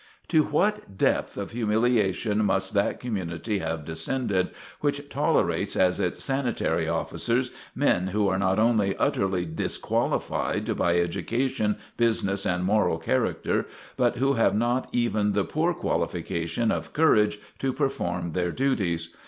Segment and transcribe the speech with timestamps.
[0.29, 6.89] To what depth of humiliation must that community have descended, which tolerates as its sanitary
[6.89, 14.15] officers men who are not only utterly disqualified by education, business, and moral character, but
[14.15, 19.15] who have not even the poor qualification of courage to perform their duties.